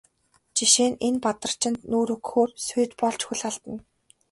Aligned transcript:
Жишээ 0.57 0.87
нь 0.91 0.99
энэ 1.07 1.19
Бадарчид 1.23 1.75
нүүр 1.91 2.09
өгөхөөр 2.15 2.49
сүйд 2.67 2.91
болж 3.01 3.19
хөл 3.25 3.41
алдана. 3.49 3.81